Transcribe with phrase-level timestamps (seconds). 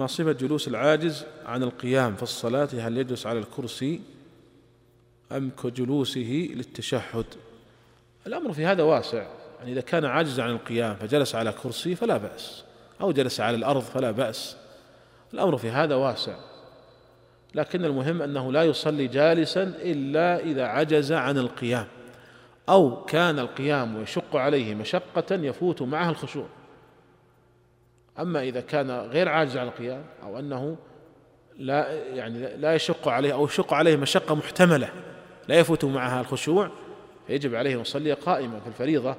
[0.00, 4.00] ما صفة جلوس العاجز عن القيام في الصلاة؟ هل يجلس على الكرسي
[5.32, 7.24] أم كجلوسه للتشهد؟
[8.26, 9.26] الأمر في هذا واسع.
[9.58, 12.64] يعني إذا كان عاجز عن القيام فجلس على كرسي فلا بأس
[13.00, 14.56] أو جلس على الأرض فلا بأس.
[15.34, 16.34] الأمر في هذا واسع.
[17.54, 21.86] لكن المهم أنه لا يصلي جالسا إلا إذا عجز عن القيام
[22.68, 26.46] أو كان القيام يشق عليه مشقة يفوت معها الخشوع.
[28.18, 30.76] أما إذا كان غير عاجز عن القيام أو أنه
[31.58, 34.88] لا يعني لا يشق عليه أو يشق عليه مشقة محتملة
[35.48, 36.70] لا يفوت معها الخشوع
[37.26, 39.16] فيجب عليه أن يصلي قائما في الفريضة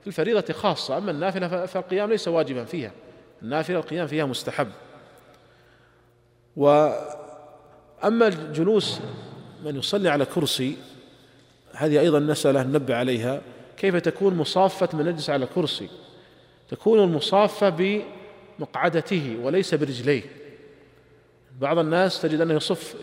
[0.00, 2.92] في الفريضة خاصة أما النافلة فالقيام ليس واجبا فيها
[3.42, 4.68] النافلة القيام فيها مستحب.
[6.56, 9.00] وأما جلوس
[9.64, 10.76] من يصلي على كرسي
[11.72, 13.40] هذه أيضا مسألة ننبه عليها
[13.76, 15.88] كيف تكون مصافة من يجلس على كرسي؟
[16.68, 17.68] تكون المصافة
[18.58, 20.22] بمقعدته وليس برجليه.
[21.60, 22.94] بعض الناس تجد أنه يصف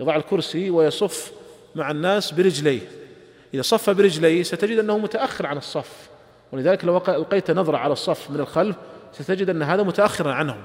[0.00, 1.32] يضع الكرسي ويصف
[1.74, 2.80] مع الناس برجليه.
[3.54, 6.08] إذا صف برجليه ستجد أنه متأخر عن الصف
[6.52, 8.76] ولذلك لو ألقيت نظرة على الصف من الخلف
[9.12, 10.62] ستجد أن هذا متأخرا عنهم.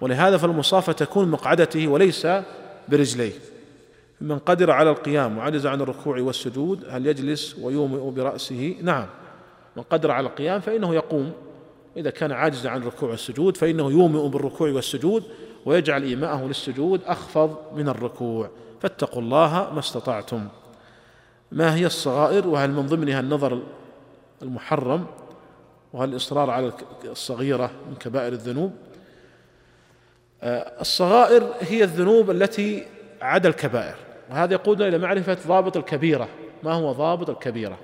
[0.00, 2.26] ولهذا فالمصافة تكون مقعدته وليس
[2.88, 3.32] برجليه.
[4.20, 9.06] من قدر على القيام وعجز عن الركوع والسجود هل يجلس ويومئ برأسه؟ نعم.
[9.76, 11.32] من قدر على القيام فإنه يقوم
[11.96, 15.24] إذا كان عاجزا عن الركوع والسجود فإنه يومئ بالركوع والسجود
[15.66, 18.50] ويجعل إيماءه للسجود أخفض من الركوع.
[18.80, 20.48] فاتقوا الله ما استطعتم.
[21.52, 23.62] ما هي الصغائر؟ وهل من ضمنها النظر
[24.42, 25.06] المحرم؟
[25.92, 26.72] وهل الإصرار على
[27.04, 28.72] الصغيرة من كبائر الذنوب؟
[30.42, 32.86] آه، الصغائر هي الذنوب التي
[33.22, 33.94] عدا الكبائر.
[34.30, 36.28] وهذا يقودنا إلى معرفة ضابط الكبيرة.
[36.62, 37.78] ما هو ضابط الكبيرة؟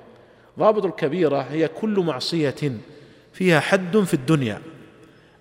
[0.59, 2.55] ضابط الكبيرة هي كل معصية
[3.37, 4.63] فيها حد في الدنيا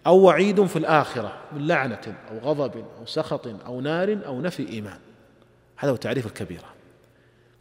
[0.07, 4.97] أو وعيد في الآخرة من لعنة أو غضب أو سخط أو نار أو نفي إيمان.
[5.77, 6.65] هذا هو تعريف الكبيرة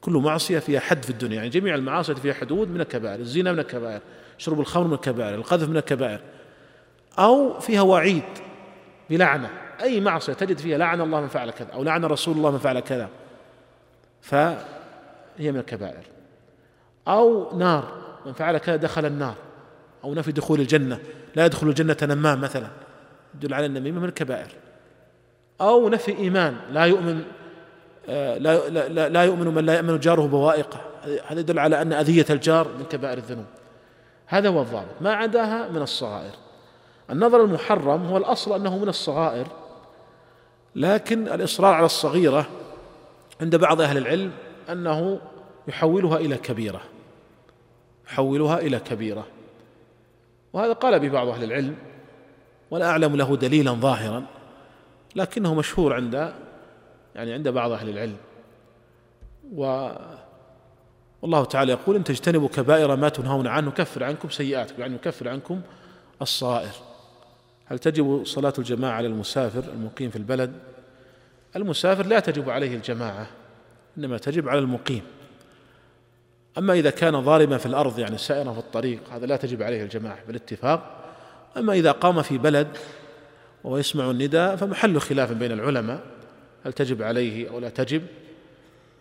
[0.01, 3.59] كل معصية فيها حد في الدنيا يعني جميع المعاصي فيها حدود من الكبائر الزنا من
[3.59, 4.01] الكبائر
[4.39, 6.21] شرب الخمر من الكبائر القذف من الكبائر.
[7.19, 8.23] أو فيها وعيد
[9.11, 9.51] بلعنة.
[9.83, 12.81] أي معصية تجد فيها لعن الله من فعل كذا أو لعن رسول الله من فعل
[12.81, 13.09] كذا.
[14.21, 14.57] فهي
[15.39, 16.05] من الكبائر.
[17.09, 17.93] أو نار
[18.27, 19.35] من فعل كذا دخل النار.
[20.05, 20.99] أو نفي دخول الجنة
[21.37, 22.67] لا يدخل الجنة نمام مثلا
[23.35, 24.49] يدل على النميمة من الكبائر.
[25.61, 27.23] أو نفي إيمان لا يؤمن
[28.09, 30.81] آه، لا, لا, لا يؤمن من لا يأمن جاره بوائقه.
[31.27, 33.45] هذا يدل على أن أذية الجار من كبائر الذنوب.
[34.27, 34.95] هذا هو الضابط.
[35.01, 36.33] ما عداها من الصغائر.
[37.11, 39.47] النظر المحرم هو الأصل أنه من الصغائر
[40.77, 42.47] لكن الإصرار على الصغيرة
[43.41, 44.33] عند بعض أهل العلم
[44.71, 45.21] أنه
[45.69, 46.81] يحولها إلى كبيرة.
[48.07, 49.27] يحولها إلى كبيرة.
[50.55, 51.77] وهذا قال به بعض أهل العلم
[52.71, 54.25] ولا أعلم له دليلا ظاهرا
[55.17, 56.33] لكنه مشهور عند
[57.15, 58.17] يعني عند بعض أهل العلم.
[59.55, 59.89] و
[61.23, 65.61] والله تعالى يقول إن تجتنبوا كبائر ما تنهون عنه نكفر عنكم سيئاتكم يعني نكفر عنكم
[66.23, 66.73] الصغائر
[67.67, 70.53] هل تجب صلاة الجماعة على المسافر المقيم في البلد؟
[71.57, 73.27] المسافر لا تجب عليه الجماعة
[73.99, 75.03] إنما تجب على المقيم.
[76.59, 80.19] أما إذا كان ضاربا في الأرض يعني سائرا في الطريق هذا لا تجب عليه الجماعة
[80.27, 81.05] بالاتفاق.
[81.57, 82.69] أما إذا قام في بلد
[83.65, 86.01] وهو يسمع النداء فمحل خلاف بين العلماء
[86.67, 88.03] هل تجب عليه أو لا تجب.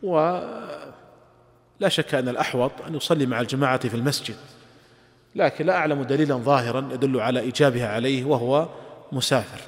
[0.03, 0.69] ولا
[1.87, 4.35] شك أن الأحوط أن يصلي مع الجماعة في المسجد.
[5.35, 8.67] لكن لا أعلم دليلا ظاهرا يدل على إيجابها عليه وهو
[9.11, 9.61] مسافر.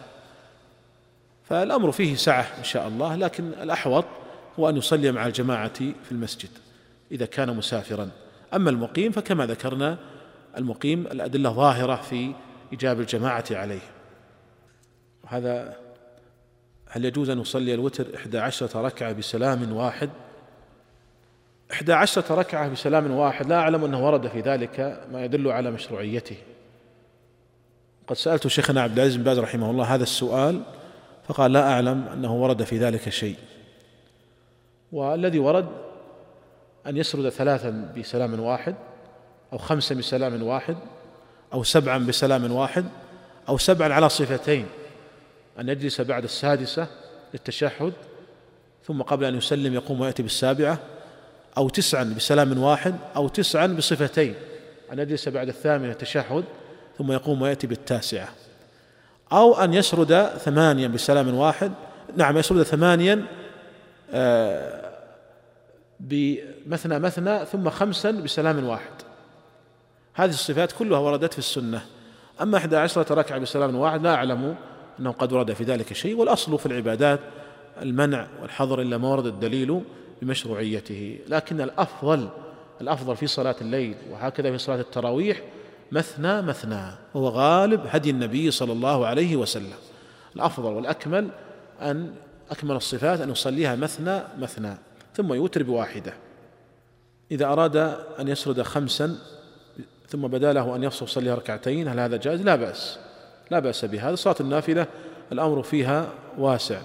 [1.49, 4.05] فالأمر فيه سعة إن شاء الله لكن الأحوط
[4.59, 6.49] هو أن يصلي مع الجماعة في المسجد.
[7.15, 8.09] إذا كان مسافرا.
[8.53, 9.97] أما المقيم فكما ذكرنا
[10.57, 12.33] المقيم الأدلة ظاهرة في
[12.71, 13.81] إيجاب الجماعة عليه.
[15.23, 15.77] وهذا
[16.87, 20.09] هل يجوز أن يصلي الوتر إحدى عشرة ركعة بسلام واحد؟
[21.71, 26.37] إحدى عشرة ركعة بسلام واحد لا أعلم أنه ورد في ذلك ما يدل على مشروعيته.
[28.07, 30.61] قد سألت شيخنا عبد العزيز بن باز رحمه الله هذا السؤال
[31.27, 33.35] فقال لا أعلم أنه ورد في ذلك شيء.
[34.91, 35.84] والذي ورد
[36.87, 38.75] أن يسرد ثلاثا بسلام واحد
[39.53, 40.77] أو خمسا بسلام واحد
[41.53, 42.85] أو سبعا بسلام واحد
[43.49, 44.65] أو سبعا على صفتين
[45.59, 46.87] أن يجلس بعد السادسة
[47.33, 47.93] للتشهد
[48.87, 50.79] ثم قبل أن يسلم يقوم ويأتي بالسابعة
[51.57, 54.33] أو تسعا بسلام واحد أو تسعا بصفتين
[54.93, 56.43] أن يجلس بعد الثامنة تشهد
[56.97, 58.27] ثم يقوم ويأتي بالتاسعة.
[59.31, 61.71] أو أن يسرد ثمانيا بسلام واحد
[62.15, 63.25] نعم يسرد ثمانيا
[64.13, 64.84] آه،
[65.99, 68.91] بمثنى مثنى ثم خمسا بسلام واحد.
[70.13, 71.85] هذه الصفات كلها وردت في السنة.
[72.41, 74.55] أما إحدى عشرة ركعة بسلام واحد لا أعلم
[74.99, 76.15] أنه قد ورد في ذلك شيء.
[76.15, 77.19] والأصل في العبادات
[77.81, 79.81] المنع والحظر إلا ما ورد الدليل
[80.21, 81.19] بمشروعيته.
[81.27, 82.29] لكن الأفضل
[82.81, 85.41] الأفضل في صلاة الليل وهكذا في صلاة التراويح
[85.91, 89.77] مثنى مثنى وهو غالب هدي النبي صلى الله عليه وسلم.
[90.35, 91.27] الأفضل والأكمل
[91.81, 92.13] أن
[92.51, 94.77] أكمل الصفات أن يصليها مثنى مثنى.
[95.15, 96.13] ثم يوتر بواحدة.
[97.31, 97.75] إذا أراد
[98.19, 99.17] أن يسرد خمسا
[100.07, 102.99] ثم بدا له أن يصليها ركعتين هل هذا جائز؟ لا بأس.
[103.51, 104.15] لا بأس بهذا.
[104.15, 104.87] صلاة النافلة
[105.31, 106.81] الأمر فيها واسع.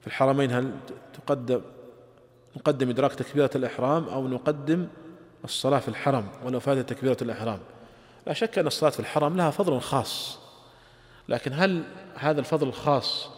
[0.00, 0.72] في الحرمين هل
[1.12, 1.60] تقدم
[2.56, 4.86] نقدم إدراك تكبيرة الإحرام أو نقدم
[5.44, 7.58] الصلاة في الحرم ولو فاتت تكبيرة الإحرام؟
[8.26, 10.38] لا شك أن الصلاة في الحرم لها فضل خاص.
[11.28, 11.82] لكن هل
[12.14, 13.28] هذا الفضل الخاص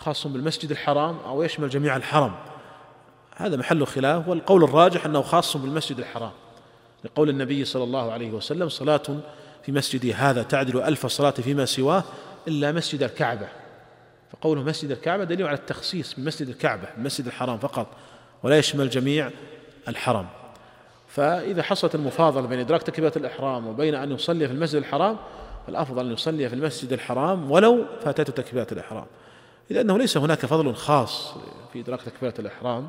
[0.00, 2.34] خاص بالمسجد الحرام أو يشمل جميع الحرم.
[3.36, 6.30] هذا محل خلاف والقول الراجح أنه خاص بالمسجد الحرام.
[7.04, 9.02] لقول النبي صلى الله عليه وسلم صلاة
[9.62, 12.04] في مسجدي هذا تعدل ألف صلاة فيما سواه
[12.48, 13.48] إلا مسجد الكعبة.
[14.32, 17.86] فقوله مسجد الكعبة دليل على التخصيص بمسجد الكعبة المسجد الحرام فقط
[18.42, 19.30] ولا يشمل جميع
[19.88, 20.26] الحرم.
[21.08, 25.16] فإذا حصلت المفاضلة بين إدراك تكبيرة الإحرام وبين أن يصلي في المسجد الحرام
[25.66, 29.06] فالأفضل أن يصلي في المسجد الحرام ولو فاتته تكبيرة الإحرام.
[29.70, 31.34] إذا أنه ليس هناك فضل خاص
[31.72, 32.88] في إدراك تكبيرة الإحرام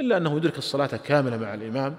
[0.00, 1.96] إلا أنه يدرك الصلاة كاملة مع الإمام.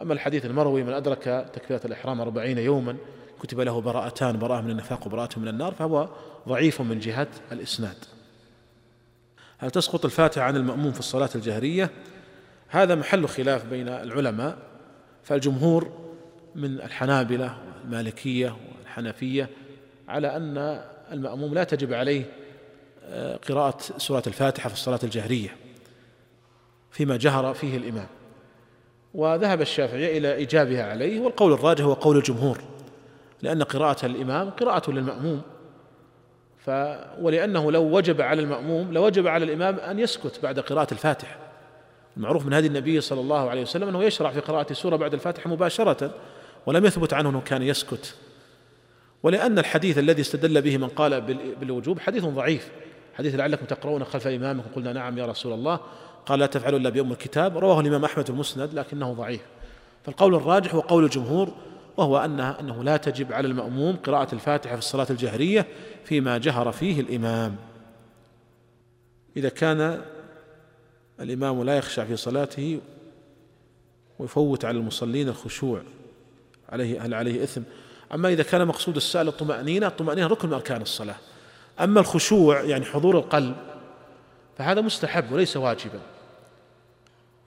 [0.00, 2.96] أما الحديث المروي من أدرك تكبيرة الإحرام أربعين يوما
[3.42, 6.08] كتب له براءتان براءة من النفاق وبراءة من النار فهو
[6.48, 7.96] ضعيف من جهة الإسناد.
[9.58, 11.90] هل تسقط الفاتحة عن المأموم في الصلاة الجهرية؟
[12.68, 14.58] هذا محل خلاف بين العلماء.
[15.22, 15.92] فالجمهور
[16.54, 19.48] من الحنابلة والمالكية والحنفية
[20.08, 22.24] على أن المأموم لا تجب عليه
[23.48, 25.56] قراءة سورة الفاتحة في الصلاة الجهرية
[26.90, 28.06] فيما جهر فيه الإمام.
[29.14, 32.58] وذهب الشافعي إلى إيجابها عليه والقول الراجح هو قول الجمهور
[33.42, 35.42] لأن قراءة الإمام قراءة للمأموم.
[36.58, 36.70] ف
[37.20, 41.36] ولأنه لو وجب على المأموم لوجب على الإمام أن يسكت بعد قراءة الفاتحة.
[42.16, 45.50] المعروف من هدي النبي صلى الله عليه وسلم أنه يشرع في قراءة سورة بعد الفاتحة
[45.50, 46.14] مباشرة
[46.66, 48.14] ولم يثبت عنه أنه كان يسكت.
[49.22, 51.20] ولأن الحديث الذي استدل به من قال
[51.60, 52.70] بالوجوب حديث ضعيف.
[53.14, 54.68] حديث لعلكم تقرؤون خلف إمامكم.
[54.76, 55.80] قلنا نعم يا رسول الله.
[56.26, 57.58] قال لا تفعلوا إلا بأم الكتاب.
[57.58, 59.40] رواه الإمام أحمد المسند لكنه ضعيف.
[60.04, 61.52] فالقول الراجح هو قول الجمهور
[61.96, 65.66] وهو أنها أنه لا تجب على المأموم قراءة الفاتحة في الصلاة الجهرية
[66.04, 67.56] فيما جهر فيه الإمام.
[69.36, 70.00] إذا كان
[71.20, 72.80] الإمام لا يخشع في صلاته
[74.18, 75.82] ويفوت على المصلين الخشوع
[76.68, 77.62] عليه هل عليه إثم.
[78.14, 81.16] أما إذا كان مقصود السائل الطمأنينة الطمأنينة ركن من أركان الصلاة.
[81.80, 83.56] أما الخشوع يعني حضور القلب
[84.58, 86.00] فهذا مستحب وليس واجبا.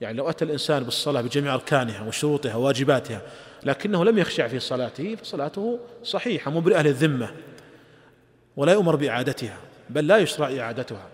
[0.00, 3.20] يعني لو أتى الإنسان بالصلاة بجميع أركانها وشروطها وواجباتها
[3.62, 7.30] لكنه لم يخشع في صلاته فصلاته صحيحة مبرئة للذمة
[8.56, 9.56] ولا يؤمر بإعادتها
[9.90, 11.06] بل لا يشرع إعادتها.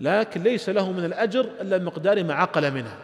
[0.00, 2.96] لكن ليس له من الأجر إلا بمقدار ما عقل منها.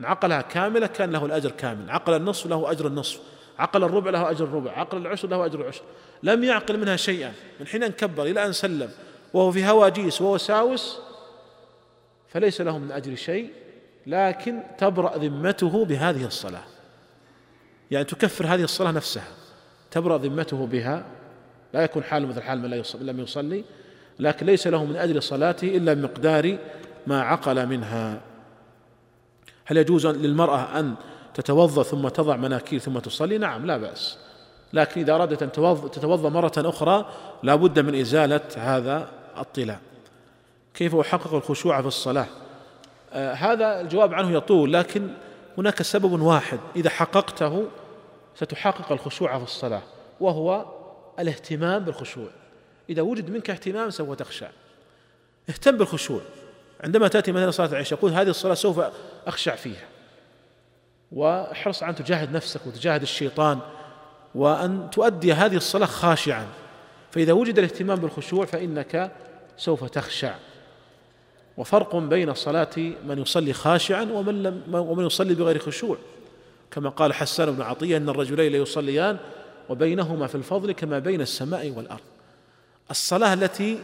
[0.00, 3.20] إن عقلها كاملة كان له الأجر كامل عقل النصف له أجر النصف.
[3.58, 5.82] عقل الربع له أجر الربع عقل العشر له أجر العشر.
[6.22, 7.32] لم يعقل منها شيئا.
[7.60, 8.90] من حين أن كبر إلى أن سلم
[9.34, 10.98] وهو في هواجيس ووساوس
[12.28, 13.50] فليس له من أجر شيء
[14.06, 16.64] لكن تبرأ ذمته بهذه الصلاة.
[17.90, 19.28] يعني تكفر هذه الصلاة نفسها.
[19.90, 21.06] تبرأ ذمته بها.
[21.74, 23.64] لا يكون حاله مثل حال من لم يصلي.
[24.18, 26.58] لكن ليس له من أجل صلاته إلا بمقدار
[27.06, 28.20] ما عقل منها.
[29.64, 30.94] هل يجوز للمرأة أن
[31.38, 34.18] تتوضأ ثم تضع مناكير ثم تصلي؟ نعم لا بأس.
[34.72, 35.52] لكن إذا أرادت أن
[35.92, 37.08] تتوضأ مرة أخرى
[37.42, 39.80] لا بد من إزالة هذا الطلاء.
[40.74, 42.26] كيف أحقق الخشوع في الصلاة؟
[43.12, 45.08] آه هذا الجواب عنه يطول لكن
[45.58, 46.58] هناك سبب واحد.
[46.76, 47.64] إذا حققته
[48.34, 49.82] ستحقق الخشوع في الصلاة
[50.20, 50.64] وهو
[51.18, 52.28] الاهتمام بالخشوع.
[52.90, 54.48] إذا وجد منك اهتمام سوف تخشع
[55.48, 56.20] اهتم بالخشوع.
[56.84, 58.80] عندما تأتي مثلا صلاة العشاء يقول هذه الصلاة سوف
[59.26, 59.86] أخشع فيها.
[61.12, 63.58] واحرص أن تجاهد نفسك وتجاهد الشيطان
[64.34, 66.46] وأن تؤدي هذه الصلاة خاشعا.
[67.10, 69.12] فإذا وجد الاهتمام بالخشوع فإنك
[69.56, 70.34] سوف تخشع.
[71.56, 75.96] وفرق بين صلاة من يصلي خاشعا ومن لم ومن يصلي بغير خشوع.
[76.70, 79.16] كما قال حسان بن عطية أن الرجلين ليصليان
[79.68, 82.00] وبينهما في الفضل كما بين السماء والأرض.
[82.90, 83.78] الصلاة التي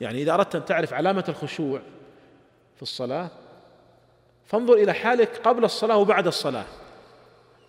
[0.00, 1.80] يعني إذا أردت أن تعرف علامة الخشوع
[2.76, 3.30] في الصلاة
[4.46, 6.64] فانظر إلى حالك قبل الصلاة وبعد الصلاة.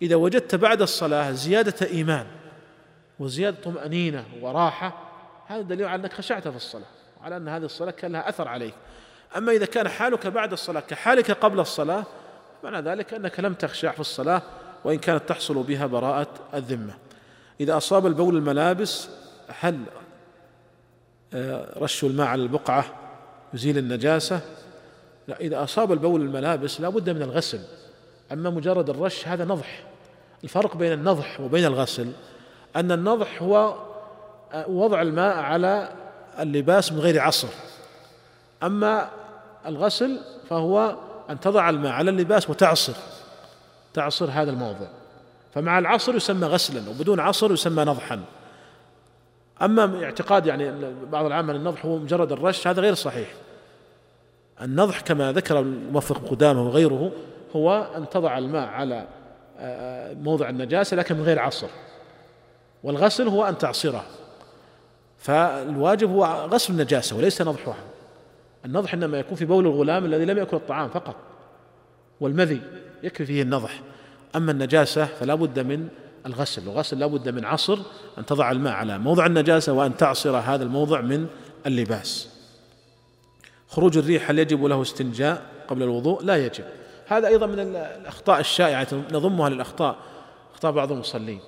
[0.02, 2.26] إذا وجدت بعد الصلاة زيادة إيمان
[3.18, 4.92] وزيادة طمأنينة وراحة
[5.46, 6.86] هذا دليل على أنك خشعت في الصلاة
[7.20, 8.74] وعلى أن هذه الصلاة كان لها أثر عليك.
[9.36, 12.04] أما إذا كان حالك بعد الصلاة كحالك قبل الصلاة
[12.64, 14.42] معنى ذلك أنك لم تخشع في الصلاة
[14.84, 16.94] وإن كانت تحصل بها براءة الذمة.
[17.60, 19.08] إذا أصاب البول الملابس
[19.60, 19.80] هل
[21.34, 22.84] آه، رش الماء على البقعة
[23.54, 24.40] يزيل النجاسة؟
[25.28, 27.60] لا إذا أصاب البول الملابس لا بد من الغسل.
[28.32, 29.82] أما مجرد الرش هذا نضح.
[30.44, 32.12] الفرق بين النضح وبين الغسل
[32.76, 33.74] أن النضح هو
[34.52, 35.88] آه، وضع الماء على
[36.38, 37.48] اللباس من غير عصر.
[38.62, 39.10] أما
[39.66, 40.96] الغسل فهو
[41.30, 42.92] أن تضع الماء على اللباس وتعصر
[43.94, 44.86] تعصر هذا الموضع.
[45.54, 48.20] فمع العصر يسمى غسلا وبدون عصر يسمى نضحا.
[49.62, 53.28] أما اعتقاد يعني بعض العامة النضح هو مجرد الرش هذا غير صحيح.
[54.62, 57.12] النضح كما ذكر الموفق قدامه وغيره
[57.56, 59.06] هو أن تضع الماء على
[59.58, 61.68] آه، موضع النجاسة لكن من غير عصر.
[62.82, 64.04] والغسل هو أن تعصره.
[65.18, 67.76] فالواجب هو غسل النجاسة وليس نضحها.
[68.64, 71.16] النضح إنما يكون في بول الغلام الذي لم يأكل الطعام فقط.
[72.20, 72.60] والمذي
[73.02, 73.80] يكفي فيه النضح.
[74.36, 75.88] أما النجاسة فلا بد من
[76.26, 76.62] الغسل.
[76.62, 77.78] الغسل لا بد من عصر
[78.18, 81.26] أن تضع الماء على موضع النجاسة وأن تعصر هذا الموضع من
[81.66, 82.35] اللباس.
[83.68, 86.64] خروج الريح هل يجب له استنجاء قبل الوضوء؟ لا يجب.
[87.06, 89.96] هذا أيضا من الأخطاء الشائعة نضمها للأخطاء
[90.54, 91.40] أخطاء بعض المصلين.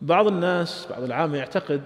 [0.00, 1.82] بعض الناس بعض العامة يعتقد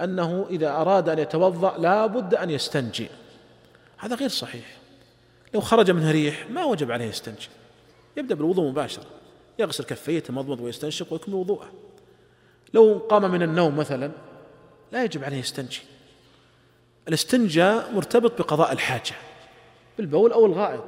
[0.00, 3.08] أنه إذا أراد أن يتوضأ لا بد أن يستنجي.
[3.98, 4.76] هذا غير صحيح.
[5.54, 7.48] لو خرج منه ريح ما وجب عليه يستنجي.
[8.16, 9.04] يبدأ بالوضوء مباشرة.
[9.58, 11.70] يغسل كفيه يتمضمض ويستنشق ويكمل وضوءه.
[12.74, 14.10] لو قام من النوم مثلا
[14.92, 15.80] لا يجب عليه يستنجي.
[17.08, 19.14] الاستنجاء مرتبط بقضاء الحاجة.
[19.98, 20.84] بالبول أو الغائط.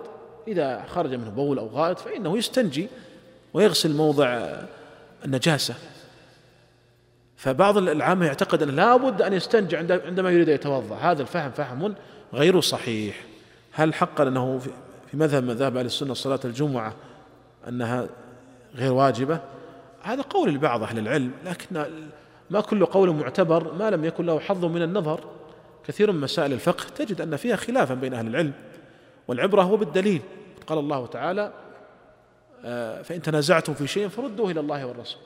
[0.49, 2.89] إذا خرج منه بول أو غائط فإنه يستنجي
[3.55, 4.53] ويغسل موضع
[5.25, 5.75] النجاسة.
[7.37, 10.97] فبعض العامة يعتقد أن لا بد أن يستنجي عندما يريد أن يتوضأ.
[10.97, 11.95] هذا الفهم فهم
[12.35, 13.25] غير صحيح.
[13.73, 14.59] هل حقا أنه
[15.11, 16.95] في مذهب مذهب أهل السنة صلاة الجمعة
[17.69, 18.07] أنها
[18.75, 19.41] غير واجبة؟
[20.03, 21.85] هذا قول لبعض أهل العلم لكن
[22.51, 25.21] ما كل قول معتبر ما لم يكن له حظ من النظر.
[25.87, 28.53] كثير من مسائل الفقه تجد أن فيها خلافا بين أهل العلم
[29.29, 30.21] والعبرة هو بالدليل.
[30.67, 31.53] قال الله تعالى
[32.65, 35.21] آه، فإن تنازعتم في شيء فردوه إلى الله والرسول.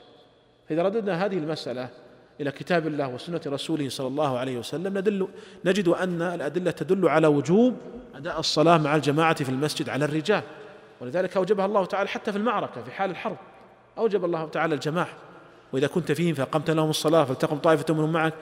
[0.69, 1.89] فإذا رددنا هذه المسألة
[2.41, 5.27] إلى كتاب الله وسنة رسوله صلى الله عليه وسلم ندل
[5.65, 7.75] نجد أن الأدلة تدل على وجوب
[8.15, 10.41] أداء الصلاة مع الجماعة في المسجد على الرجال.
[11.01, 13.37] ولذلك أوجبها الله تعالى حتى في المعركة في حال الحرب.
[13.97, 15.13] أوجب الله تعالى الجماعة.
[15.73, 18.33] وإذا كنت فيهم فأقمت لهم الصلاة فلتقم طائفة منهم معك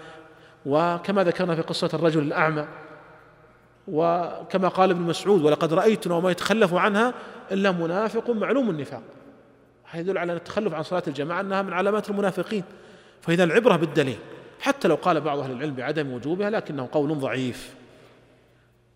[0.68, 2.68] وكما ذكرنا في قصة الرجل الأعمى
[3.88, 7.14] وكما قال ابن مسعود ولقد رأيتنا وما يتخلف عنها
[7.52, 9.02] إلا منافق معلوم النفاق.
[9.84, 12.64] هذا يدل على أن التخلف عن صلاة الجماعة أنها من علامات المنافقين.
[13.22, 14.18] فإذا العبرة بالدليل
[14.60, 17.76] حتى لو قال بعض أهل العلم بعدم وجوبها لكنه قول ضعيف.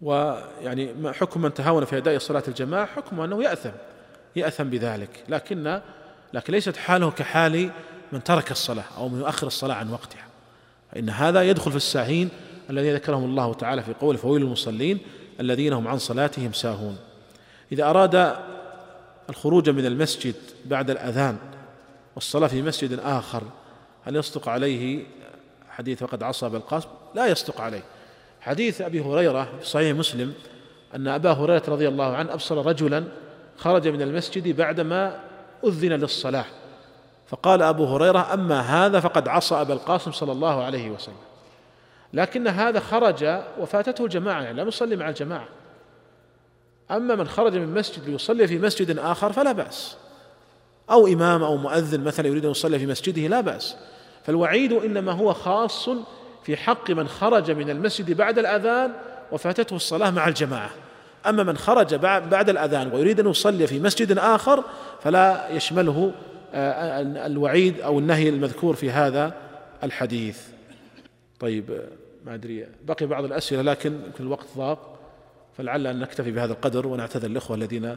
[0.01, 3.71] ويعني حكم من تهاون في أداء صلاة الجماعة؟ حكم أنه يأثم
[4.35, 5.23] يأثم بذلك.
[5.29, 5.81] لكن
[6.33, 7.69] لكن ليست حاله كحال
[8.11, 10.30] من ترك الصلاة أو من يؤخر الصلاة عن وقتها.
[10.91, 12.29] فإن هذا يدخل في الساهين
[12.69, 14.99] الذين ذكرهم الله تعالى في قول فويل المصلين
[15.39, 16.97] الذين هم عن صلاتهم ساهون
[17.71, 18.35] إذا أراد
[19.29, 21.37] الخروج من المسجد بعد الأذان
[22.15, 23.43] والصلاة في مسجد آخر
[24.05, 25.03] هل يصدق عليه
[25.69, 27.83] حديث وقد عصى بالقاسم لا يصدق عليه.
[28.41, 30.33] حديث أبي هريرة في صحيح مسلم
[30.95, 33.03] أن أبا هريرة رضي الله عنه أبصر رجلا
[33.57, 35.19] خرج من المسجد بعدما
[35.65, 36.45] أذن للصلاة.
[37.31, 41.15] فقال أبو هريرة أما هذا فقد عصى أبا القاسم صلى الله عليه وسلم.
[42.13, 45.47] لكن هذا خرج وفاتته الجماعه يعني لم يصلي مع الجماعة.
[46.91, 49.97] أما من خرج من مسجد ليصلي في مسجد آخر فلا بأس.
[50.89, 53.75] أو إمام أو مؤذن مثلا يريد أن يصلي في مسجده لا بأس.
[54.25, 55.89] فالوعيد إنما هو خاص
[56.43, 58.91] في حق من خرج من المسجد بعد الأذان
[59.31, 60.69] وفاتته الصلاة مع الجماعة.
[61.27, 64.63] أما من خرج بعد الأذان ويريد أن يصلي في مسجد آخر
[65.03, 66.11] فلا يشمله
[66.53, 69.33] الوعيد أو النهي المذكور في هذا
[69.83, 70.39] الحديث.
[71.39, 71.87] طيب آه،
[72.25, 74.99] ما أدري بقي بعض الأسئلة لكن الوقت ضاق
[75.57, 77.95] فلعل أن نكتفي بهذا القدر ونعتذر الإخوة الذين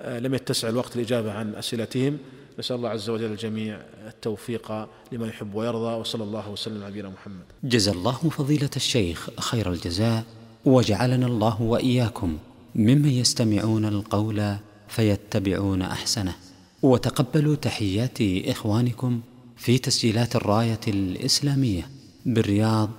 [0.00, 2.18] آه، لم يتسع الوقت الإجابة عن أسئلتهم.
[2.58, 4.72] نسأل الله عز وجل الجميع التوفيق
[5.12, 7.44] لما يحب ويرضى وصلى الله وسلم على نبينا محمد.
[7.64, 10.24] جزا الله فضيلة الشيخ خير الجزاء
[10.64, 12.38] وجعلنا الله وإياكم
[12.74, 14.56] ممن يستمعون القول
[14.88, 16.34] فيتبعون أحسنه.
[16.82, 19.20] وتقبلوا تحيات إخوانكم
[19.56, 21.90] في تسجيلات الراية الإسلامية
[22.26, 22.90] بالرياض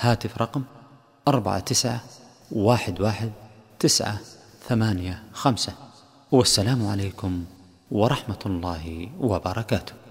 [0.00, 0.62] هاتف رقم
[1.28, 2.04] أربعة تسعة
[2.52, 3.32] واحد واحد
[3.78, 4.20] تسعة
[4.68, 5.72] ثمانية خمسة.
[6.32, 7.44] والسلام عليكم
[7.90, 10.05] ورحمة الله وبركاته.